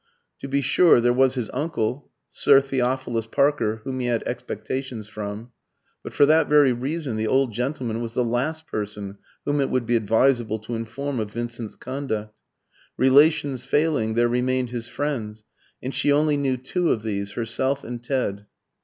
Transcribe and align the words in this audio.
To 0.39 0.47
be 0.47 0.61
sure, 0.61 0.99
there 0.99 1.13
was 1.13 1.35
his 1.35 1.51
uncle, 1.53 2.09
Sir 2.31 2.59
Theophilus 2.59 3.27
Parker, 3.27 3.81
whom 3.83 3.99
he 3.99 4.07
had 4.07 4.23
expectations 4.25 5.07
from; 5.07 5.51
but 6.01 6.11
for 6.11 6.25
that 6.25 6.49
very 6.49 6.73
reason 6.73 7.17
the 7.17 7.27
old 7.27 7.53
gentleman 7.53 8.01
was 8.01 8.15
the 8.15 8.23
last 8.25 8.65
person 8.65 9.19
whom 9.45 9.61
it 9.61 9.69
would 9.69 9.85
be 9.85 9.95
advisable 9.95 10.57
to 10.57 10.73
inform 10.73 11.19
of 11.19 11.29
Vincent's 11.31 11.75
conduct. 11.75 12.33
Relations 12.97 13.63
failing, 13.63 14.15
there 14.15 14.27
remained 14.27 14.71
his 14.71 14.87
friends; 14.87 15.43
and 15.83 15.93
she 15.93 16.11
only 16.11 16.35
knew 16.35 16.57
two 16.57 16.89
of 16.89 17.03
these 17.03 17.33
herself 17.33 17.83
and 17.83 18.03
Ted. 18.03 18.47